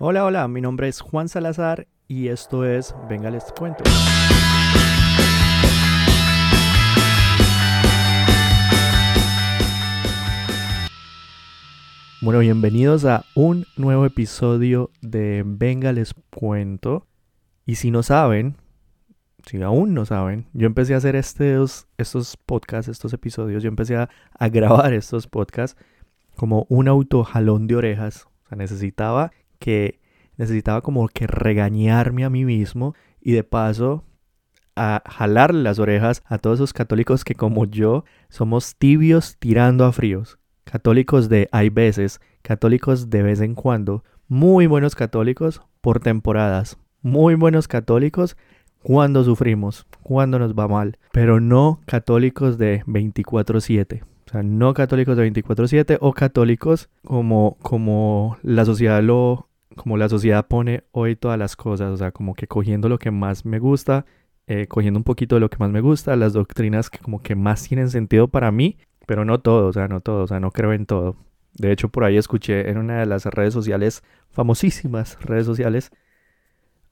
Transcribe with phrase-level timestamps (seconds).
[0.00, 3.84] Hola, hola, mi nombre es Juan Salazar y esto es Venga les cuento.
[12.20, 17.06] Bueno, bienvenidos a un nuevo episodio de Venga les cuento.
[17.64, 18.56] Y si no saben,
[19.46, 23.94] si aún no saben, yo empecé a hacer estos, estos podcasts, estos episodios, yo empecé
[23.94, 25.80] a, a grabar estos podcasts
[26.34, 28.26] como un autojalón de orejas.
[28.44, 29.30] O sea, necesitaba
[29.64, 29.98] que,
[30.36, 34.04] necesitaba como que regañarme a mí mismo y de paso
[34.76, 39.92] a jalar las orejas a todos esos católicos que como yo somos tibios tirando a
[39.92, 40.38] fríos.
[40.64, 47.36] Católicos de hay veces, católicos de vez en cuando, muy buenos católicos por temporadas, muy
[47.36, 48.36] buenos católicos
[48.82, 54.02] cuando sufrimos, cuando nos va mal, pero no católicos de 24/7.
[54.26, 60.08] O sea, no católicos de 24/7 o católicos como, como la sociedad lo como la
[60.08, 63.58] sociedad pone hoy todas las cosas, o sea, como que cogiendo lo que más me
[63.58, 64.06] gusta,
[64.46, 67.34] eh, cogiendo un poquito de lo que más me gusta, las doctrinas que como que
[67.34, 70.50] más tienen sentido para mí, pero no todo, o sea, no todo, o sea, no
[70.50, 71.16] creo en todo.
[71.54, 75.90] De hecho, por ahí escuché en una de las redes sociales, famosísimas redes sociales,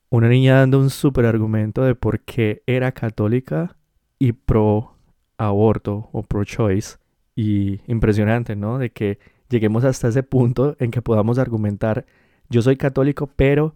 [0.08, 3.76] una niña dando un súper argumento de por qué era católica
[4.18, 4.96] y pro
[5.38, 6.98] aborto o pro choice.
[7.34, 8.78] Y impresionante, ¿no?
[8.78, 12.04] De que lleguemos hasta ese punto en que podamos argumentar,
[12.52, 13.74] yo soy católico, pero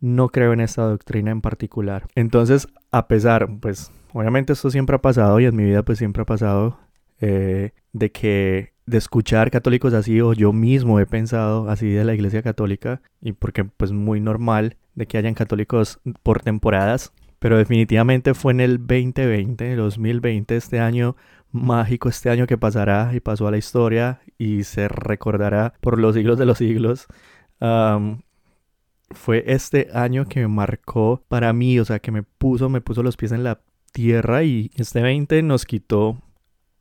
[0.00, 2.06] no creo en esta doctrina en particular.
[2.14, 6.22] Entonces, a pesar, pues, obviamente esto siempre ha pasado y en mi vida pues siempre
[6.22, 6.78] ha pasado
[7.20, 12.14] eh, de que de escuchar católicos así o yo mismo he pensado así de la
[12.14, 18.34] iglesia católica y porque pues muy normal de que hayan católicos por temporadas pero definitivamente
[18.34, 21.16] fue en el 2020, 2020, este año
[21.52, 26.14] mágico, este año que pasará y pasó a la historia y se recordará por los
[26.14, 27.06] siglos de los siglos.
[27.60, 33.02] Fue este año que me marcó para mí, o sea, que me puso, me puso
[33.02, 33.60] los pies en la
[33.92, 36.18] tierra y este 20 nos quitó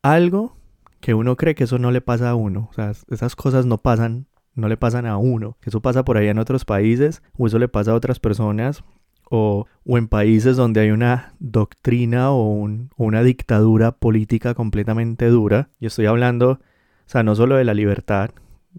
[0.02, 0.58] algo
[1.00, 2.68] que uno cree que eso no le pasa a uno.
[2.70, 5.58] O sea, esas cosas no pasan, no le pasan a uno.
[5.64, 8.84] Eso pasa por ahí en otros países o eso le pasa a otras personas
[9.30, 12.68] o, o en países donde hay una doctrina o
[12.98, 15.70] una dictadura política completamente dura.
[15.80, 16.60] Y estoy hablando, o
[17.06, 18.32] sea, no solo de la libertad,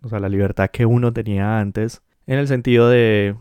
[0.02, 3.36] o sea, la libertad que uno tenía antes, en el sentido de,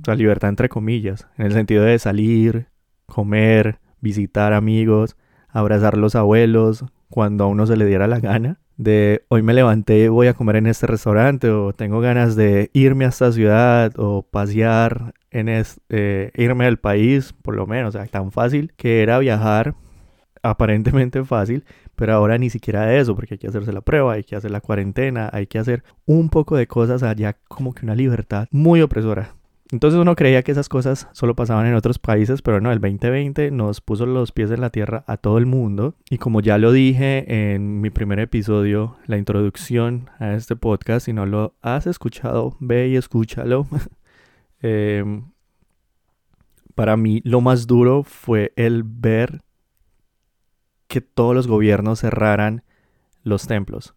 [0.00, 2.68] o sea, libertad entre comillas, en el sentido de salir,
[3.06, 5.16] comer, visitar amigos,
[5.48, 8.58] abrazar los abuelos, cuando a uno se le diera la gana.
[8.76, 13.04] De hoy me levanté voy a comer en este restaurante o tengo ganas de irme
[13.04, 17.98] a esta ciudad o pasear en es, eh, irme del país, por lo menos, o
[17.98, 19.74] sea, tan fácil que era viajar,
[20.42, 21.64] aparentemente fácil,
[22.00, 24.62] pero ahora ni siquiera eso, porque hay que hacerse la prueba, hay que hacer la
[24.62, 29.34] cuarentena, hay que hacer un poco de cosas allá como que una libertad muy opresora.
[29.70, 33.50] Entonces uno creía que esas cosas solo pasaban en otros países, pero no, el 2020
[33.50, 35.94] nos puso los pies en la tierra a todo el mundo.
[36.08, 41.12] Y como ya lo dije en mi primer episodio, la introducción a este podcast, si
[41.12, 43.66] no lo has escuchado, ve y escúchalo.
[44.62, 45.04] eh,
[46.74, 49.42] para mí lo más duro fue el ver
[50.90, 52.64] que todos los gobiernos cerraran
[53.22, 53.94] los templos.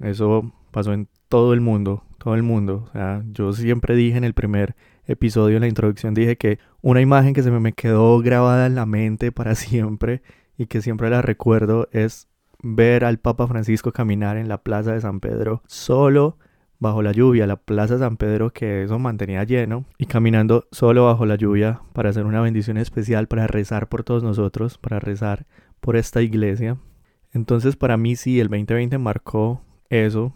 [0.00, 2.86] Eso pasó en todo el mundo, todo el mundo.
[2.88, 4.74] O sea, yo siempre dije en el primer
[5.06, 8.86] episodio, en la introducción, dije que una imagen que se me quedó grabada en la
[8.86, 10.22] mente para siempre
[10.56, 12.28] y que siempre la recuerdo es
[12.62, 16.38] ver al Papa Francisco caminar en la Plaza de San Pedro solo
[16.78, 21.26] bajo la lluvia, la Plaza San Pedro que eso mantenía lleno y caminando solo bajo
[21.26, 25.46] la lluvia para hacer una bendición especial, para rezar por todos nosotros, para rezar
[25.80, 26.76] por esta iglesia.
[27.32, 30.34] Entonces para mí sí, el 2020 marcó eso,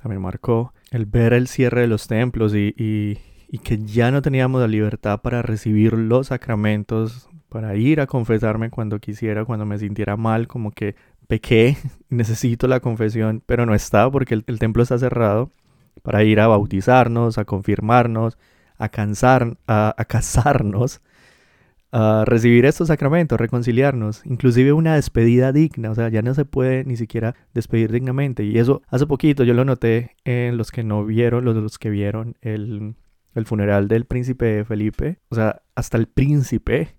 [0.00, 4.60] también marcó el ver el cierre de los templos y, y, que ya no teníamos
[4.60, 10.16] la libertad para recibir los sacramentos, para ir a confesarme cuando quisiera, cuando me sintiera
[10.16, 10.94] mal, como que
[11.26, 11.76] pequé,
[12.08, 15.50] necesito la confesión, pero no está porque el, templo está cerrado,
[16.02, 18.38] para ir a bautizarnos, a confirmarnos,
[18.78, 21.02] a, cansar, a casarnos
[21.92, 26.84] a recibir estos sacramentos, reconciliarnos, inclusive una despedida digna, o sea, ya no se puede
[26.84, 28.44] ni siquiera despedir dignamente.
[28.44, 31.90] Y eso hace poquito yo lo noté en los que no vieron, los, los que
[31.90, 32.94] vieron el,
[33.34, 36.96] el funeral del príncipe Felipe, o sea, hasta el príncipe,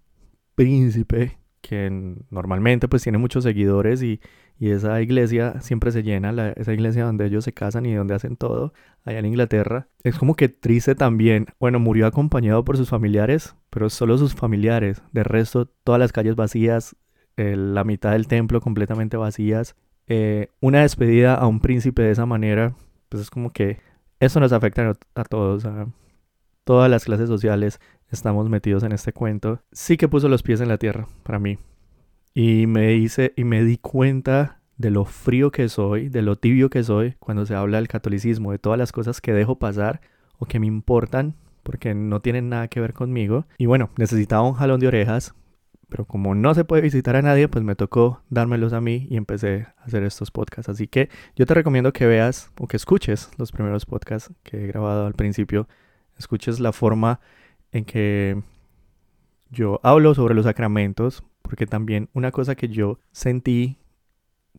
[0.56, 4.20] príncipe, que normalmente pues tiene muchos seguidores y,
[4.60, 8.36] y esa iglesia siempre se llena, esa iglesia donde ellos se casan y donde hacen
[8.36, 8.74] todo,
[9.06, 9.88] allá en Inglaterra.
[10.04, 11.48] Es como que triste también.
[11.60, 15.02] Bueno, murió acompañado por sus familiares, pero solo sus familiares.
[15.12, 16.96] De resto, todas las calles vacías,
[17.38, 19.76] eh, la mitad del templo completamente vacías.
[20.08, 22.76] Eh, una despedida a un príncipe de esa manera,
[23.10, 23.80] pues es como que
[24.20, 25.66] eso nos afecta a todos.
[25.66, 25.88] A,
[26.64, 27.80] todas las clases sociales
[28.12, 31.58] estamos metidos en este cuento, sí que puso los pies en la tierra para mí.
[32.34, 36.70] Y me hice y me di cuenta de lo frío que soy, de lo tibio
[36.70, 40.02] que soy cuando se habla del catolicismo, de todas las cosas que dejo pasar
[40.38, 43.46] o que me importan porque no tienen nada que ver conmigo.
[43.58, 45.36] Y bueno, necesitaba un jalón de orejas,
[45.90, 49.18] pero como no se puede visitar a nadie, pues me tocó dármelos a mí y
[49.18, 50.70] empecé a hacer estos podcasts.
[50.70, 54.68] Así que yo te recomiendo que veas o que escuches los primeros podcasts que he
[54.68, 55.68] grabado al principio.
[56.18, 57.20] Escuches la forma
[57.72, 58.42] en que
[59.50, 63.82] yo hablo sobre los sacramentos, porque también una cosa que yo sentí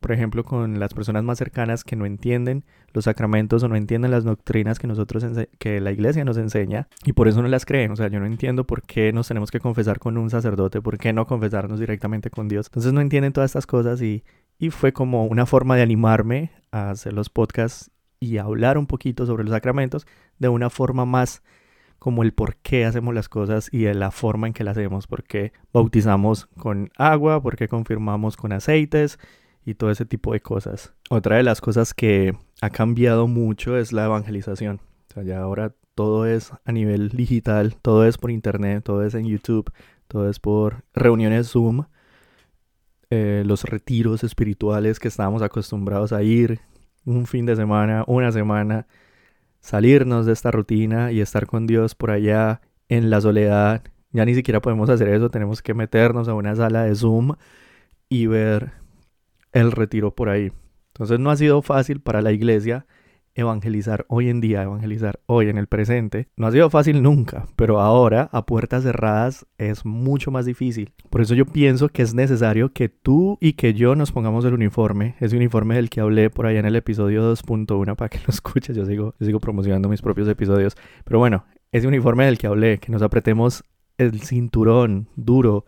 [0.03, 4.11] por ejemplo, con las personas más cercanas que no entienden los sacramentos o no entienden
[4.11, 5.25] las doctrinas que nosotros
[5.57, 7.89] que la iglesia nos enseña y por eso no las creen.
[7.91, 10.97] O sea, yo no entiendo por qué nos tenemos que confesar con un sacerdote, por
[10.97, 12.67] qué no confesarnos directamente con Dios.
[12.67, 14.25] Entonces no entienden todas estas cosas y,
[14.59, 17.89] y fue como una forma de animarme a hacer los podcasts
[18.19, 20.05] y hablar un poquito sobre los sacramentos
[20.37, 21.43] de una forma más
[22.03, 25.07] como el por qué hacemos las cosas y de la forma en que las hacemos,
[25.07, 29.17] por qué bautizamos con agua, por qué confirmamos con aceites,
[29.63, 30.93] y todo ese tipo de cosas.
[31.09, 34.81] Otra de las cosas que ha cambiado mucho es la evangelización.
[35.11, 39.13] O sea, ya ahora todo es a nivel digital, todo es por internet, todo es
[39.13, 39.71] en YouTube,
[40.09, 41.85] todo es por reuniones Zoom,
[43.11, 46.59] eh, los retiros espirituales que estábamos acostumbrados a ir
[47.05, 48.87] un fin de semana, una semana,
[49.63, 53.81] salirnos de esta rutina y estar con Dios por allá en la soledad.
[54.11, 57.31] Ya ni siquiera podemos hacer eso, tenemos que meternos a una sala de Zoom
[58.09, 58.73] y ver
[59.53, 60.51] el retiro por ahí.
[60.89, 62.85] Entonces no ha sido fácil para la iglesia
[63.35, 66.27] evangelizar hoy en día, evangelizar hoy en el presente.
[66.37, 70.93] No ha sido fácil nunca, pero ahora a puertas cerradas es mucho más difícil.
[71.09, 74.53] Por eso yo pienso que es necesario que tú y que yo nos pongamos el
[74.53, 78.25] uniforme, ese uniforme del que hablé por allá en el episodio 2.1 para que lo
[78.29, 82.47] escuches, yo sigo, yo sigo promocionando mis propios episodios, pero bueno, ese uniforme del que
[82.47, 83.63] hablé, que nos apretemos
[83.97, 85.65] el cinturón duro,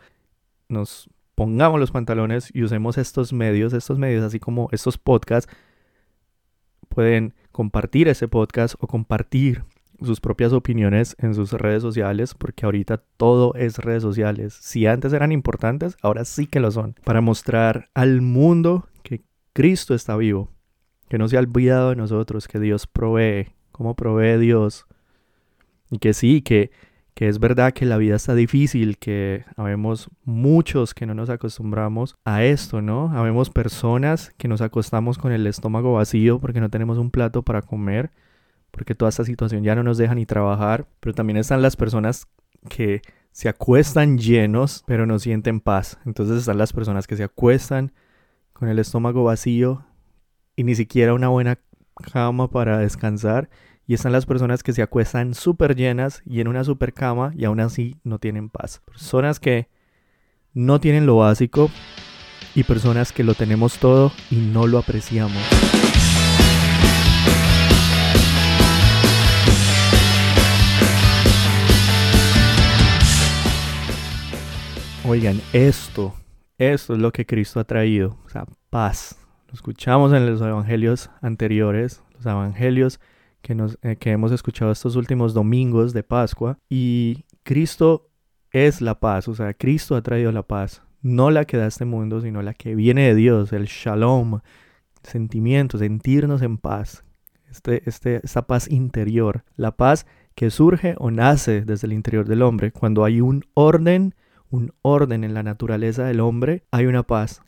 [0.69, 5.53] nos pongamos los pantalones y usemos estos medios, estos medios, así como estos podcasts,
[6.89, 9.63] pueden compartir ese podcast o compartir
[10.02, 14.54] sus propias opiniones en sus redes sociales, porque ahorita todo es redes sociales.
[14.60, 19.24] Si antes eran importantes, ahora sí que lo son, para mostrar al mundo que
[19.54, 20.52] Cristo está vivo,
[21.07, 24.86] que no se ha olvidado de nosotros, que Dios provee, como provee Dios,
[25.90, 26.72] y que sí, que
[27.15, 32.17] que es verdad que la vida está difícil, que habemos muchos que no nos acostumbramos
[32.25, 33.09] a esto, ¿no?
[33.17, 37.62] Habemos personas que nos acostamos con el estómago vacío porque no tenemos un plato para
[37.62, 38.12] comer,
[38.69, 42.27] porque toda esta situación ya no nos deja ni trabajar, pero también están las personas
[42.69, 43.01] que
[43.31, 45.97] se acuestan llenos, pero no sienten paz.
[46.06, 47.94] Entonces están las personas que se acuestan
[48.51, 49.85] con el estómago vacío
[50.57, 51.59] y ni siquiera una buena
[52.11, 53.50] cama para descansar
[53.87, 57.45] y están las personas que se acuestan súper llenas y en una super cama y
[57.45, 58.81] aún así no tienen paz.
[58.85, 59.67] Personas que
[60.53, 61.69] no tienen lo básico
[62.55, 65.41] y personas que lo tenemos todo y no lo apreciamos.
[75.07, 76.15] Oigan, esto,
[76.57, 79.19] esto es lo que Cristo ha traído, o sea, paz.
[79.47, 82.99] Lo escuchamos en los evangelios anteriores, los evangelios
[83.45, 86.57] que, nos, eh, que hemos escuchado estos últimos domingos de Pascua.
[86.68, 88.09] Y Cristo
[88.49, 91.85] es la paz, o sea, Cristo ha traído la paz, no la que da este
[91.85, 94.40] mundo, sino la que viene de Dios, el shalom,
[95.04, 97.04] sentimiento, sentirnos en paz,
[97.52, 102.42] este, este, esta paz interior, la paz que surge o nace desde el interior del
[102.42, 102.71] hombre.
[102.71, 104.16] Cuando hay un orden,
[104.49, 107.44] un orden en la naturaleza del hombre, hay una paz.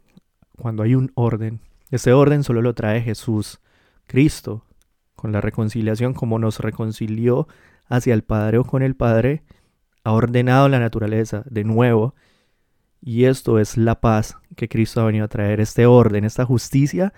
[0.57, 3.61] Cuando hay un orden, ese orden solo lo trae Jesús,
[4.05, 4.66] Cristo,
[5.17, 7.49] con la reconciliación, como nos reconcilió
[7.87, 9.43] hacia el Padre o con el Padre,
[10.03, 12.15] ha ordenado la naturaleza de nuevo.
[13.01, 17.13] Y esto es la paz que Cristo ha venido a traer, este orden, esta justicia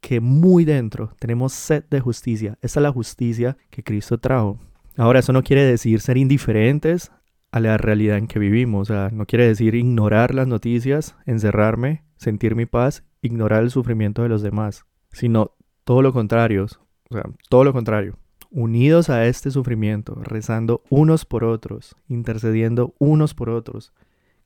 [0.00, 2.58] que muy dentro tenemos sed de justicia.
[2.60, 4.58] Esta es la justicia que Cristo trajo.
[4.96, 7.12] Ahora, eso no quiere decir ser indiferentes
[7.52, 8.90] a la realidad en que vivimos.
[8.90, 14.22] O sea, no quiere decir ignorar las noticias, encerrarme, sentir mi paz, ignorar el sufrimiento
[14.22, 16.66] de los demás, sino todo lo contrario,
[17.10, 18.16] o sea, todo lo contrario.
[18.50, 23.92] Unidos a este sufrimiento, rezando unos por otros, intercediendo unos por otros,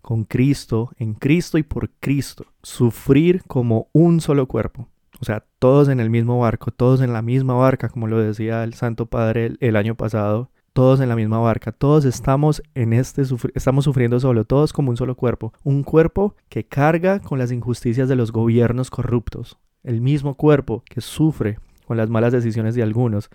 [0.00, 2.46] con Cristo, en Cristo y por Cristo.
[2.62, 4.88] Sufrir como un solo cuerpo.
[5.20, 8.62] O sea, todos en el mismo barco, todos en la misma barca, como lo decía
[8.62, 13.22] el Santo Padre el, año pasado, todos en la misma barca, todos estamos en este
[13.54, 18.08] estamos sufriendo solo, todos como un solo cuerpo, un cuerpo que carga con las injusticias
[18.08, 21.58] de los gobiernos corruptos, el mismo cuerpo que sufre
[21.88, 23.30] con las malas decisiones de algunos,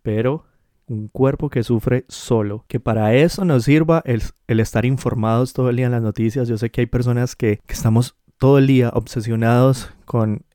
[0.00, 0.46] pero
[0.86, 5.76] un cuerpo que sufre solo, que para eso nos sirva el, estar informados todo el
[5.76, 6.48] día en las noticias.
[6.48, 10.46] Yo sé que hay personas que, estamos todo el día obsesionados con,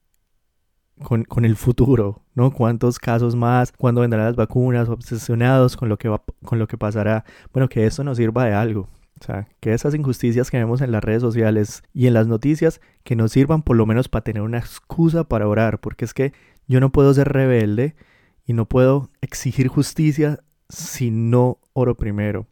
[1.04, 2.50] con, el futuro, ¿no?
[2.50, 3.72] ¿Cuántos casos más?
[3.72, 4.90] ¿Cuándo vendrán las vacunas?
[4.90, 7.24] Obsesionados con lo que, va, con lo que pasará.
[7.54, 8.90] Bueno, que esto nos sirva de algo.
[9.20, 12.82] O sea, que esas injusticias que vemos en las redes sociales y en las noticias,
[13.04, 16.34] que nos sirvan por lo menos para tener una excusa para orar, porque es que
[16.68, 17.96] yo no puedo ser rebelde
[18.46, 20.40] y no puedo exigir justicia
[20.70, 22.48] si no oro primero.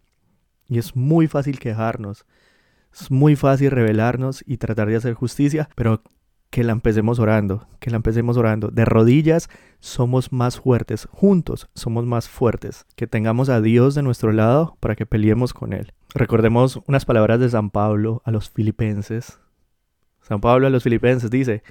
[0.68, 2.26] Y es muy fácil quejarnos,
[2.94, 6.02] es muy fácil rebelarnos y tratar de hacer justicia, pero
[6.52, 8.68] que la empecemos orando, que la empecemos orando.
[8.68, 14.34] De rodillas somos más fuertes, juntos somos más fuertes, que tengamos a Dios de nuestro
[14.34, 15.94] lado para que peleemos con Él.
[16.14, 19.40] Recordemos unas palabras de San Pablo a los filipenses.
[20.22, 21.64] San Pablo a los filipenses dice,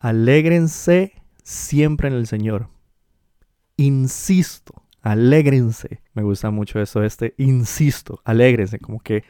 [0.00, 1.12] alégrense
[1.42, 2.68] siempre en el Señor.
[3.76, 6.00] Insisto, alégrense.
[6.14, 9.22] Me gusta mucho esto, este, insisto, alégrense, como que,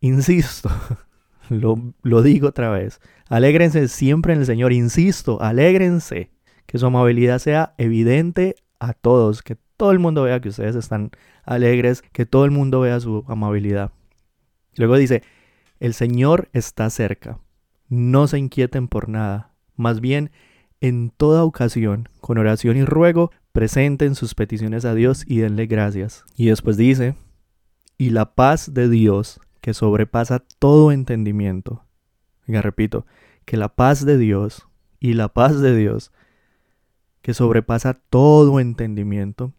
[0.00, 0.70] insisto,
[2.02, 6.30] lo, digo otra vez, alégrense siempre en el Señor, insisto, alégrense,
[6.66, 11.10] que su amabilidad sea evidente a todos, que todo el mundo vea que ustedes están
[11.44, 13.92] alegres, que todo el mundo vea su amabilidad.
[14.76, 15.22] Luego dice,
[15.80, 17.38] el Señor está cerca,
[17.88, 20.30] no se inquieten por nada, más bien,
[20.80, 26.24] en toda ocasión, con oración y ruego, presenten sus peticiones a Dios y denle gracias.
[26.36, 27.14] Y después dice,
[27.96, 31.84] y la paz de Dios, que sobrepasa todo entendimiento.
[32.46, 33.04] Ya repito,
[33.44, 34.66] que la paz de Dios
[34.98, 36.10] y la paz de Dios,
[37.20, 39.52] que sobrepasa todo entendimiento,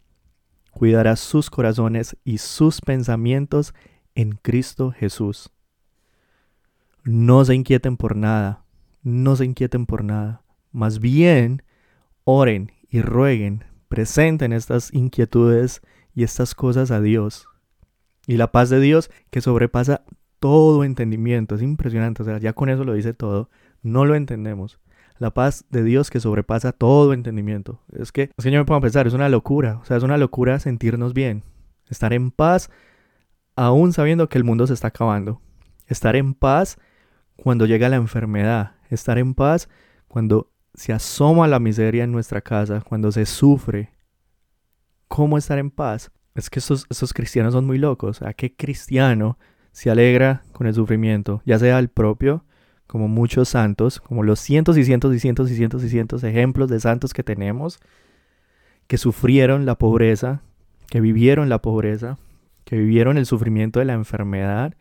[0.72, 3.72] cuidará sus corazones y sus pensamientos
[4.16, 5.52] en Cristo Jesús.
[7.04, 8.64] No se inquieten por nada,
[9.04, 10.42] no se inquieten por nada.
[10.72, 11.62] Más bien,
[12.24, 15.82] oren y rueguen, presenten estas inquietudes
[16.16, 17.46] y estas cosas a Dios.
[18.30, 20.04] Y la paz de Dios que sobrepasa
[20.38, 21.56] todo entendimiento.
[21.56, 23.50] Es impresionante, o sea, ya con eso lo dice todo.
[23.82, 24.78] No lo entendemos.
[25.18, 27.82] La paz de Dios que sobrepasa todo entendimiento.
[27.92, 29.78] Es que, es que yo me pongo pensar, es una locura.
[29.82, 31.42] O sea, es una locura sentirnos bien.
[31.88, 32.70] Estar en paz
[33.56, 35.42] aún sabiendo que el mundo se está acabando.
[35.88, 36.78] Estar en paz
[37.34, 38.76] cuando llega la enfermedad.
[38.90, 39.68] Estar en paz
[40.06, 43.90] cuando se asoma la miseria en nuestra casa, cuando se sufre.
[45.08, 46.12] ¿Cómo estar en paz?
[46.34, 48.22] Es que esos, cristianos son muy locos.
[48.22, 49.38] ¿A qué cristiano
[49.72, 51.42] se alegra con el sufrimiento?
[51.44, 52.44] Ya sea el propio,
[52.86, 56.68] como muchos santos, como los cientos y cientos y cientos y cientos y cientos ejemplos
[56.68, 57.80] de santos que tenemos,
[58.86, 60.42] que sufrieron la pobreza,
[60.88, 62.18] que vivieron la pobreza,
[62.64, 64.74] que vivieron el sufrimiento de la enfermedad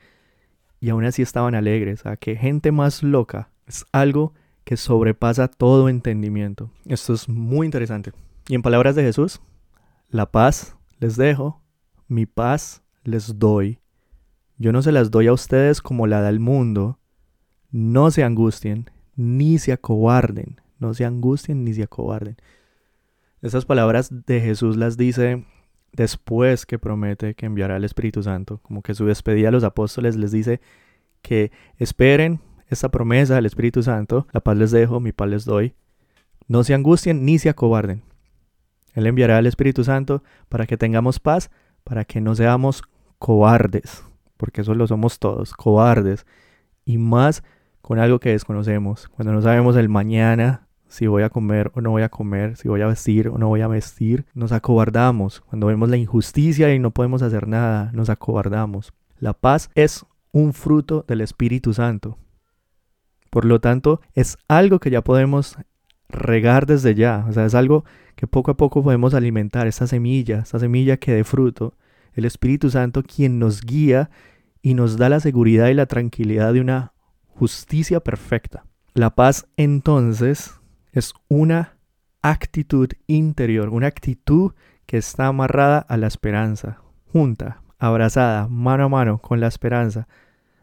[0.80, 2.06] y aún así estaban alegres.
[2.06, 3.50] ¿A qué gente más loca?
[3.68, 6.72] Es algo que sobrepasa todo entendimiento.
[6.86, 8.12] Esto es muy interesante.
[8.48, 9.42] Y en palabras de Jesús,
[10.10, 11.62] la paz les dejo,
[12.08, 13.80] mi paz les doy.
[14.58, 17.00] Yo no se las doy a ustedes como la da el mundo.
[17.72, 20.60] No se angustien, ni se acobarden.
[20.80, 22.38] No se angustien ni se acobarden.
[23.42, 25.46] Estas palabras de Jesús las dice
[25.94, 28.60] después que promete que enviará al Espíritu Santo.
[28.64, 30.60] Como que su despedida a los apóstoles les dice
[31.22, 34.28] que esperen esta promesa del Espíritu Santo.
[34.32, 35.74] La paz les dejo, mi paz les doy.
[36.48, 38.04] No se angustien ni se acobarden.
[39.00, 41.50] Él enviará al Espíritu Santo para que tengamos paz,
[41.84, 42.84] para que no seamos
[43.18, 44.04] cobardes,
[44.38, 46.26] porque eso lo somos todos, cobardes,
[46.86, 47.44] y más
[47.82, 51.92] con algo que desconocemos, cuando no sabemos el mañana, si voy a comer o no
[51.92, 55.68] voy a comer, si voy a vestir o no voy a vestir, nos acobardamos, cuando
[55.68, 58.94] vemos la injusticia y no podemos hacer nada, nos acobardamos.
[59.20, 62.18] La paz es un fruto del Espíritu Santo.
[63.30, 65.58] Por lo tanto, es algo que ya podemos
[66.10, 67.86] regar desde ya, o sea, es algo
[68.20, 71.78] que poco a poco podemos alimentar, esta semilla, esta semilla que dé fruto,
[72.14, 74.10] el Espíritu Santo quien nos guía
[74.62, 76.92] y nos da la seguridad y la tranquilidad de una
[77.28, 78.66] justicia perfecta.
[78.94, 80.60] La paz entonces
[80.92, 81.78] es una
[82.22, 84.52] actitud interior, una actitud
[84.86, 86.82] que está amarrada a la esperanza,
[87.14, 90.10] junta, abrazada, mano a mano con la esperanza,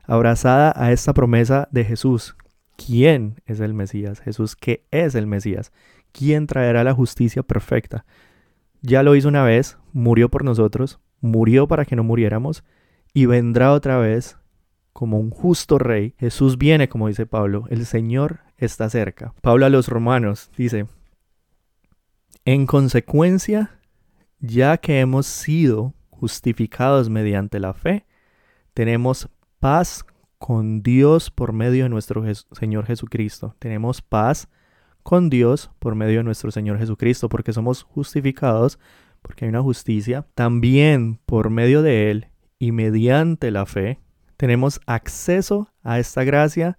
[0.03, 2.37] abrazada a esta promesa de Jesús.
[2.77, 4.21] ¿Quién es el Mesías?
[4.21, 5.73] Jesús, ¿qué es el Mesías?
[6.16, 8.06] ¿Quién traerá la justicia perfecta?
[8.80, 12.64] Ya lo hizo una vez, murió por nosotros, murió para que no muriéramos,
[13.12, 14.38] y vendrá otra vez
[14.94, 16.14] como un justo rey.
[16.16, 19.35] Jesús viene, como dice Pablo, el Señor está cerca.
[19.42, 20.87] Pablo a los romanos dice,
[22.46, 23.78] en consecuencia,
[24.40, 28.06] ya que hemos sido justificados mediante la fe,
[28.73, 29.28] tenemos
[29.61, 30.06] paz
[30.38, 33.54] con Dios por medio de nuestro Señor Jesucristo.
[33.58, 34.49] Tenemos paz
[35.07, 38.81] con Dios por medio de nuestro Señor Jesucristo, porque somos justificados
[39.23, 42.27] porque hay una justicia, también por medio de Él
[42.59, 44.01] y mediante la fe,
[44.37, 46.77] tenemos acceso a esta gracia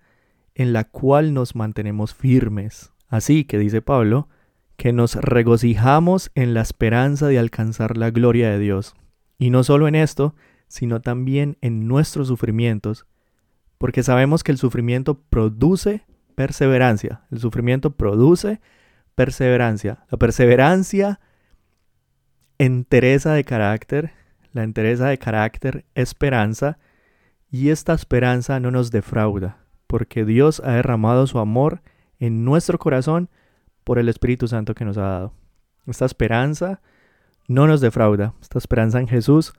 [0.56, 2.92] en la cual nos mantenemos firmes.
[3.08, 4.28] Así que dice Pablo,
[4.76, 8.94] que nos regocijamos en la esperanza de alcanzar la gloria de Dios.
[9.40, 10.36] Y no solo en esto,
[10.68, 13.06] sino también en nuestros sufrimientos,
[13.78, 16.06] porque sabemos que el sufrimiento produce
[16.38, 17.22] perseverancia.
[17.32, 18.62] El sufrimiento produce
[19.16, 20.06] perseverancia.
[20.12, 21.20] La perseverancia,
[22.60, 24.12] entereza de carácter,
[24.54, 26.78] la entereza de carácter, esperanza,
[27.50, 31.82] y esta esperanza no nos defrauda, porque Dios ha derramado su amor
[32.20, 33.32] en nuestro corazón
[33.84, 35.34] por el Espíritu Santo que nos ha dado.
[35.88, 36.82] Esta esperanza
[37.48, 39.54] no nos defrauda, esta esperanza en Jesús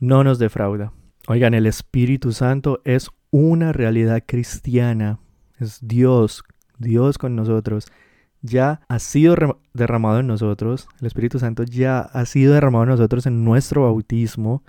[0.00, 0.94] no nos defrauda.
[1.28, 5.18] Oigan, el Espíritu Santo es una realidad cristiana,
[5.58, 6.44] es Dios,
[6.78, 7.86] Dios con nosotros.
[8.42, 9.34] Ya ha sido
[9.72, 14.62] derramado en nosotros, el Espíritu Santo ya ha sido derramado en nosotros en nuestro bautismo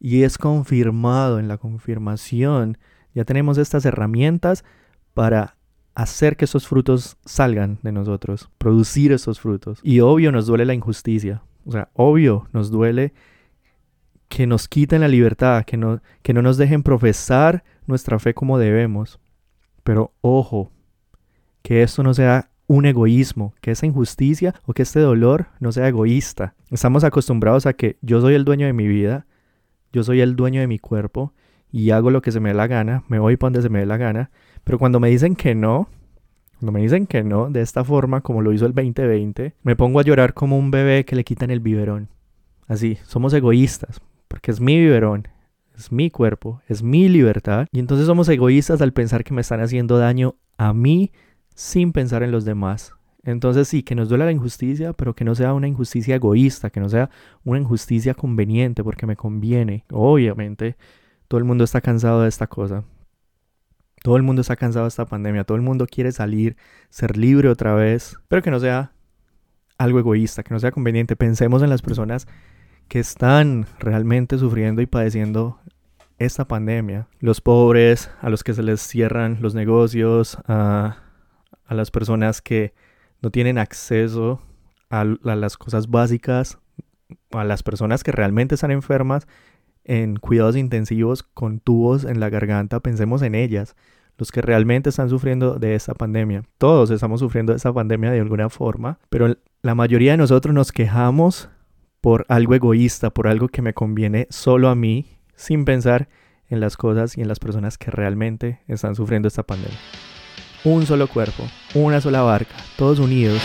[0.00, 2.78] y es confirmado en la confirmación.
[3.14, 4.64] Ya tenemos estas herramientas
[5.14, 5.56] para
[5.94, 9.80] hacer que esos frutos salgan de nosotros, producir esos frutos.
[9.82, 11.42] Y obvio nos duele la injusticia.
[11.64, 13.12] O sea, obvio nos duele
[14.28, 18.58] que nos quiten la libertad, que no, que no nos dejen profesar nuestra fe como
[18.58, 19.20] debemos.
[19.82, 20.70] Pero ojo,
[21.62, 25.88] que esto no sea un egoísmo, que esa injusticia o que este dolor no sea
[25.88, 26.54] egoísta.
[26.70, 29.26] Estamos acostumbrados a que yo soy el dueño de mi vida,
[29.92, 31.34] yo soy el dueño de mi cuerpo
[31.70, 33.80] y hago lo que se me dé la gana, me voy para donde se me
[33.80, 34.30] dé la gana,
[34.64, 35.88] pero cuando me dicen que no,
[36.58, 40.00] cuando me dicen que no, de esta forma, como lo hizo el 2020, me pongo
[40.00, 42.08] a llorar como un bebé que le quitan el biberón.
[42.68, 45.28] Así, somos egoístas, porque es mi biberón,
[45.76, 47.66] es mi cuerpo, es mi libertad.
[47.72, 51.12] Y entonces somos egoístas al pensar que me están haciendo daño a mí
[51.54, 52.94] sin pensar en los demás.
[53.24, 56.80] Entonces sí, que nos duele la injusticia, pero que no sea una injusticia egoísta, que
[56.80, 57.10] no sea
[57.44, 59.84] una injusticia conveniente porque me conviene.
[59.90, 60.76] Obviamente,
[61.28, 62.84] todo el mundo está cansado de esta cosa.
[64.02, 66.56] Todo el mundo está cansado de esta pandemia, todo el mundo quiere salir,
[66.90, 68.92] ser libre otra vez, pero que no sea
[69.78, 71.14] algo egoísta, que no sea conveniente.
[71.14, 72.26] Pensemos en las personas
[72.88, 75.60] que están realmente sufriendo y padeciendo
[76.24, 77.08] esta pandemia.
[77.20, 80.98] Los pobres, a los que se les cierran los negocios, a,
[81.68, 82.74] las personas que
[83.22, 84.42] no tienen acceso
[84.90, 86.58] a las cosas básicas,
[87.30, 89.26] a las personas que realmente están enfermas
[89.84, 93.74] en cuidados intensivos con tubos en la garganta, pensemos en ellas,
[94.18, 96.44] los que realmente están sufriendo de esta pandemia.
[96.58, 100.72] Todos estamos sufriendo de esta pandemia de alguna forma, pero la mayoría de nosotros nos
[100.72, 101.48] quejamos
[102.00, 106.08] por algo egoísta, por algo que me conviene solo a mí, sin pensar
[106.48, 109.78] en las cosas y en las personas que realmente están sufriendo esta pandemia.
[110.64, 113.42] Un solo cuerpo, una sola barca, todos unidos.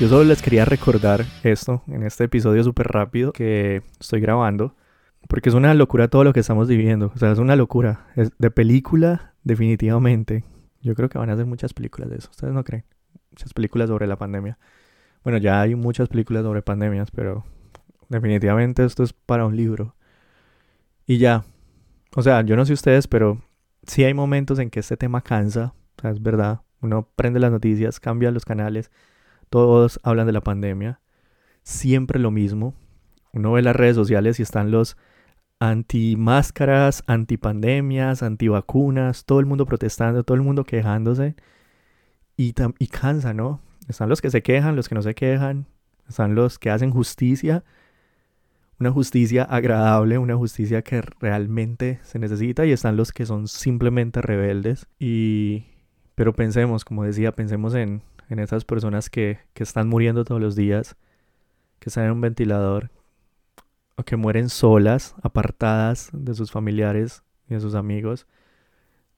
[0.00, 4.74] Yo solo les quería recordar esto en este episodio súper rápido que estoy grabando.
[5.28, 7.12] Porque es una locura todo lo que estamos viviendo.
[7.14, 8.06] O sea, es una locura.
[8.16, 10.44] Es de película, definitivamente.
[10.82, 12.30] Yo creo que van a hacer muchas películas de eso.
[12.30, 12.84] ¿Ustedes no creen?
[13.30, 14.58] Muchas películas sobre la pandemia.
[15.24, 17.44] Bueno, ya hay muchas películas sobre pandemias, pero
[18.08, 19.94] definitivamente esto es para un libro.
[21.06, 21.44] Y ya.
[22.14, 23.42] O sea, yo no sé ustedes, pero
[23.86, 25.74] sí hay momentos en que este tema cansa.
[25.98, 26.60] O sea, es verdad.
[26.80, 28.90] Uno prende las noticias, cambia los canales
[29.52, 30.98] todos hablan de la pandemia.
[31.62, 32.74] Siempre lo mismo.
[33.34, 34.96] Uno ve las redes sociales y están los
[35.62, 41.36] anti-máscaras, anti-pandemias, anti-vacunas, todo el mundo protestando, todo el mundo quejándose.
[42.36, 43.60] Y, y cansa, ¿no?
[43.86, 45.66] Están los que se quejan, los que no se quejan.
[46.08, 47.62] Están los que hacen justicia.
[48.80, 52.66] Una justicia agradable, una justicia que realmente se necesita.
[52.66, 54.88] Y están los que son simplemente rebeldes.
[54.98, 55.66] Y...
[56.16, 60.56] Pero pensemos, como decía, pensemos en, en esas personas que, que están muriendo todos los
[60.56, 60.96] días,
[61.78, 62.90] que están en un ventilador,
[63.96, 68.26] o que mueren solas, apartadas de sus familiares y de sus amigos.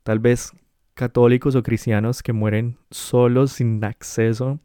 [0.02, 0.52] Tal vez
[0.94, 4.60] católicos o cristianos que mueren solos, sin acceso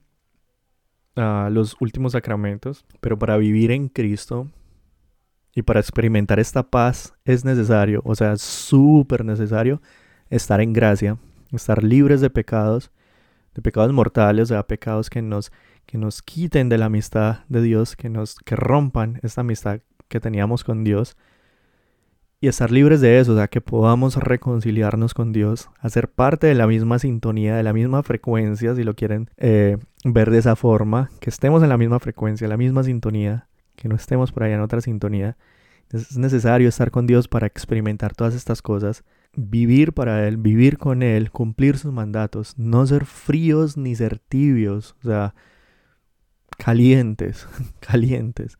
[1.16, 2.86] a los últimos sacramentos.
[3.02, 4.48] Pero para vivir en Cristo
[5.56, 9.82] y para experimentar esta paz es necesario, o sea, súper necesario
[10.30, 11.18] estar en gracia,
[11.52, 12.92] estar libres de pecados
[13.56, 15.52] de pecados mortales, o sea, pecados que nos,
[15.86, 20.20] que nos quiten de la amistad de Dios, que nos que rompan esta amistad que
[20.20, 21.16] teníamos con Dios
[22.42, 26.56] y estar libres de eso, o sea, que podamos reconciliarnos con Dios, hacer parte de
[26.56, 31.10] la misma sintonía, de la misma frecuencia, si lo quieren eh, ver de esa forma,
[31.20, 34.62] que estemos en la misma frecuencia, la misma sintonía, que no estemos por allá en
[34.62, 35.38] otra sintonía.
[35.92, 39.04] Es necesario estar con Dios para experimentar todas estas cosas.
[39.36, 44.96] vivir para Él, vivir con Él, cumplir sus mandatos, no ser fríos ni ser tibios,
[45.04, 45.36] o sea,
[46.58, 47.48] calientes,
[47.80, 48.58] calientes.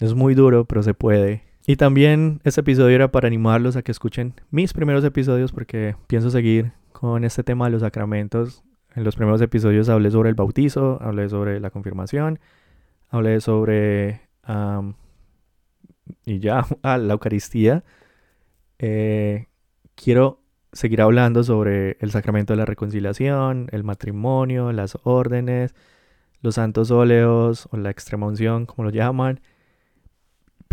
[0.00, 1.42] Es muy duro, pero se puede.
[1.66, 6.30] Y también este episodio era para animarlos a que escuchen mis primeros episodios porque pienso
[6.30, 8.62] seguir con este tema de los sacramentos.
[8.94, 12.38] En los primeros episodios hablé sobre el bautizo, hablé sobre la confirmación,
[13.08, 14.20] hablé sobre...
[16.26, 17.82] y ya, ah, la Eucaristía.
[18.78, 19.46] Eh,
[19.94, 20.40] quiero
[20.72, 25.74] seguir hablando sobre el sacramento de la reconciliación, el matrimonio, las órdenes,
[26.42, 29.40] los santos óleos o la extrema unción, como lo llaman.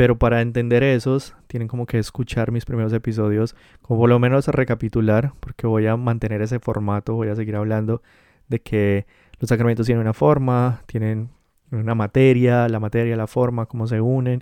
[0.01, 4.47] Pero para entender esos, tienen como que escuchar mis primeros episodios, como por lo menos
[4.47, 8.01] recapitular, porque voy a mantener ese formato, voy a seguir hablando
[8.47, 9.05] de que
[9.39, 11.29] los sacramentos tienen una forma, tienen
[11.69, 14.41] una materia, la materia, la forma, cómo se unen,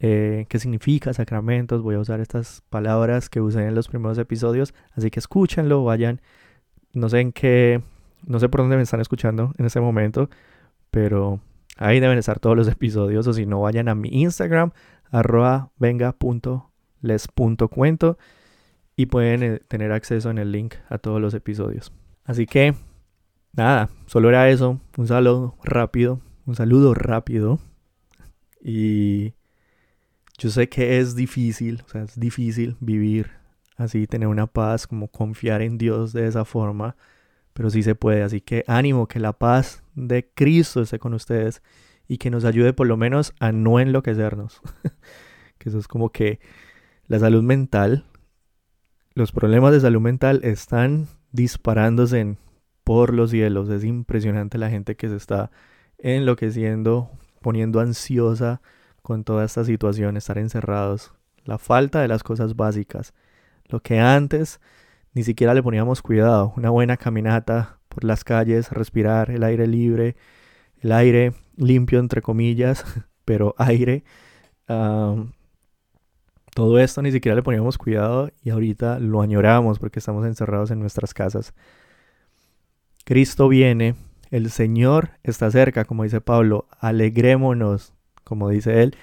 [0.00, 1.80] eh, qué significa sacramentos.
[1.80, 6.20] Voy a usar estas palabras que usé en los primeros episodios, así que escúchenlo, vayan.
[6.92, 7.82] No sé en qué,
[8.26, 10.28] no sé por dónde me están escuchando en este momento,
[10.90, 11.38] pero
[11.78, 14.72] ahí deben estar todos los episodios, o si no, vayan a mi Instagram,
[15.10, 16.68] arroba venga.les.cuento
[18.96, 21.92] y pueden eh, tener acceso en el link a todos los episodios.
[22.24, 22.74] Así que,
[23.52, 27.58] nada, solo era eso, un saludo rápido, un saludo rápido
[28.60, 29.34] y
[30.36, 33.30] yo sé que es difícil, o sea, es difícil vivir
[33.76, 36.96] así, tener una paz, como confiar en Dios de esa forma,
[37.58, 38.22] pero sí se puede.
[38.22, 41.60] Así que ánimo, que la paz de Cristo esté con ustedes
[42.06, 44.62] y que nos ayude por lo menos a no enloquecernos.
[45.58, 46.38] que eso es como que
[47.08, 48.04] la salud mental,
[49.12, 52.36] los problemas de salud mental están disparándose
[52.84, 53.68] por los cielos.
[53.70, 55.50] Es impresionante la gente que se está
[55.98, 57.10] enloqueciendo,
[57.42, 58.62] poniendo ansiosa
[59.02, 63.14] con toda esta situación, estar encerrados, la falta de las cosas básicas,
[63.64, 64.60] lo que antes
[65.18, 70.14] ni siquiera le poníamos cuidado, una buena caminata por las calles, respirar el aire libre,
[70.80, 72.84] el aire limpio entre comillas,
[73.24, 74.04] pero aire.
[76.54, 80.78] todo esto ni siquiera le poníamos cuidado y ahorita lo añoramos porque estamos encerrados en
[80.78, 81.52] nuestras casas.
[83.04, 83.96] Cristo viene,
[84.30, 88.96] el Señor está cerca, como dice Pablo, alegrémonos como dice él,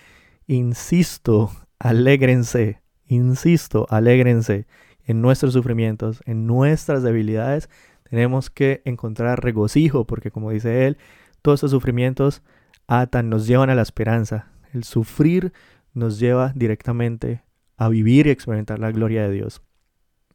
[0.47, 4.65] insisto, alégrense, insisto, alégrense
[5.05, 7.69] en nuestros sufrimientos, en nuestras debilidades.
[8.09, 10.97] Tenemos que encontrar regocijo, porque como dice él,
[11.41, 12.41] todos estos sufrimientos
[12.87, 14.47] atan, nos llevan a la esperanza.
[14.73, 15.53] El sufrir
[15.93, 17.43] nos lleva directamente
[17.77, 19.61] a vivir y experimentar la gloria de Dios.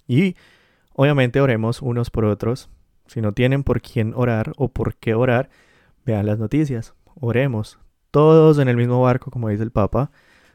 [0.07, 0.37] Y
[0.95, 2.71] obviamente oremos unos por otros.
[3.07, 5.51] Si no tienen por quién orar o por qué orar,
[6.05, 6.95] vean las noticias.
[7.15, 7.79] Oremos,
[8.11, 10.11] todos en el mismo barco, como dice el Papa,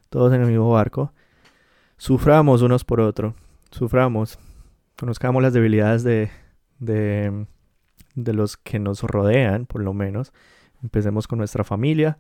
[0.09, 1.13] todos en el mismo barco,
[1.97, 3.35] suframos unos por otro,
[3.71, 4.39] suframos,
[4.97, 6.29] conozcamos las debilidades de,
[6.79, 7.45] de,
[8.15, 10.33] de los que nos rodean, por lo menos,
[10.83, 12.17] empecemos con nuestra familia,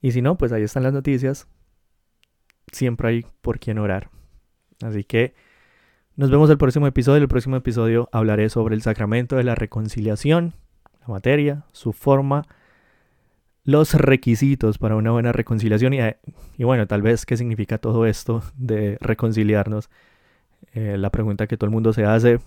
[0.00, 1.48] y si no, pues ahí están las noticias,
[2.72, 4.10] siempre hay por quién orar.
[4.82, 5.34] Así que
[6.14, 7.22] nos vemos el próximo episodio.
[7.22, 10.54] El próximo episodio hablaré sobre el sacramento de la reconciliación,
[11.00, 12.44] la materia, su forma,
[13.64, 15.98] los requisitos para una buena reconciliación y,
[16.56, 19.90] y bueno, tal vez qué significa todo esto de reconciliarnos.
[20.78, 22.38] Eh, la pregunta que todo el mundo se hace,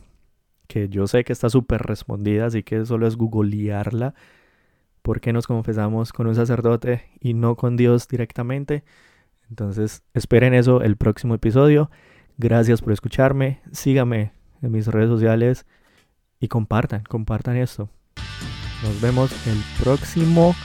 [0.68, 4.14] que yo sé que está súper respondida, así que solo es googlearla.
[5.02, 8.86] ¿Por qué nos confesamos con un sacerdote y no con Dios directamente?
[9.50, 11.92] Entonces, esperen eso el próximo episodio.
[12.38, 13.60] Gracias por escucharme.
[13.74, 15.66] Síganme en mis redes sociales
[16.40, 17.90] y compartan, compartan esto.
[18.82, 20.56] Nos vemos el próximo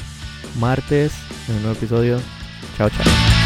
[0.61, 1.12] martes
[1.48, 2.20] en un nuevo episodio.
[2.76, 3.45] Chao, chao.